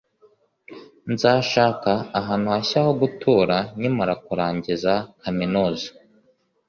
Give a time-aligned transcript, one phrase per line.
[1.13, 5.87] Nzashaka ahantu hashya ho gutura nkimara kurangiza kaminuza.